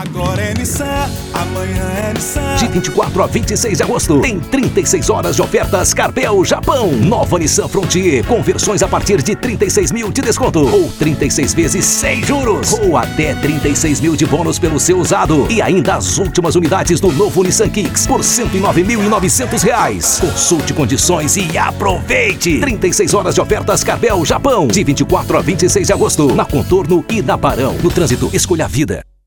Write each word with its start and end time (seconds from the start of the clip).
Agora 0.00 0.40
é 0.40 0.54
Nissan, 0.54 1.10
amanhã 1.34 1.84
é 2.08 2.14
Nissan. 2.14 2.56
De 2.56 2.68
24 2.68 3.22
a 3.22 3.26
26 3.26 3.76
de 3.76 3.82
agosto, 3.82 4.18
tem 4.22 4.40
36 4.40 5.10
horas 5.10 5.36
de 5.36 5.42
ofertas 5.42 5.92
Carpel 5.92 6.42
Japão. 6.42 6.90
Nova 6.92 7.38
Nissan 7.38 7.68
Frontier, 7.68 8.24
conversões 8.24 8.82
a 8.82 8.88
partir 8.88 9.22
de 9.22 9.36
36 9.36 9.92
mil 9.92 10.10
de 10.10 10.22
desconto. 10.22 10.60
Ou 10.60 10.90
36 10.92 11.52
vezes 11.52 11.84
sem 11.84 12.24
juros. 12.24 12.72
Ou 12.72 12.96
até 12.96 13.34
36 13.34 14.00
mil 14.00 14.16
de 14.16 14.24
bônus 14.24 14.58
pelo 14.58 14.80
seu 14.80 14.98
usado. 14.98 15.46
E 15.50 15.60
ainda 15.60 15.96
as 15.96 16.16
últimas 16.16 16.54
unidades 16.54 16.98
do 16.98 17.12
novo 17.12 17.42
Nissan 17.42 17.68
Kicks 17.68 18.06
por 18.06 18.20
R$ 18.20 18.26
109.900. 18.26 20.20
Consulte 20.20 20.72
condições 20.72 21.36
e 21.36 21.58
aproveite. 21.58 22.58
36 22.58 23.12
horas 23.12 23.34
de 23.34 23.42
ofertas 23.42 23.84
Carpel 23.84 24.24
Japão. 24.24 24.66
De 24.66 24.82
24 24.82 25.36
a 25.36 25.42
26 25.42 25.88
de 25.88 25.92
agosto, 25.92 26.34
na 26.34 26.46
Contorno 26.46 27.04
e 27.10 27.20
na 27.20 27.36
Barão. 27.36 27.74
No 27.82 27.90
trânsito, 27.90 28.30
escolha 28.32 28.64
a 28.64 28.68
vida. 28.68 29.04